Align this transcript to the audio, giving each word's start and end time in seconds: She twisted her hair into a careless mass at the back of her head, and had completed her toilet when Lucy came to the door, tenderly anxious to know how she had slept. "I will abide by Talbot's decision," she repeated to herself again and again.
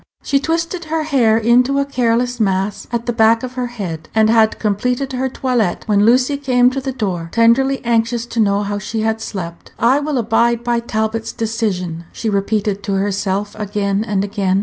She 0.23 0.39
twisted 0.39 0.85
her 0.85 1.03
hair 1.03 1.37
into 1.37 1.77
a 1.77 1.85
careless 1.85 2.39
mass 2.39 2.87
at 2.91 3.05
the 3.05 3.13
back 3.13 3.43
of 3.43 3.53
her 3.53 3.67
head, 3.67 4.09
and 4.15 4.31
had 4.31 4.57
completed 4.57 5.13
her 5.13 5.29
toilet 5.29 5.83
when 5.85 6.05
Lucy 6.07 6.37
came 6.37 6.71
to 6.71 6.81
the 6.81 6.91
door, 6.91 7.29
tenderly 7.31 7.85
anxious 7.85 8.25
to 8.25 8.39
know 8.39 8.63
how 8.63 8.79
she 8.79 9.01
had 9.01 9.21
slept. 9.21 9.73
"I 9.77 9.99
will 9.99 10.17
abide 10.17 10.63
by 10.63 10.79
Talbot's 10.79 11.31
decision," 11.31 12.05
she 12.11 12.31
repeated 12.31 12.81
to 12.81 12.93
herself 12.93 13.55
again 13.59 14.03
and 14.03 14.23
again. 14.23 14.59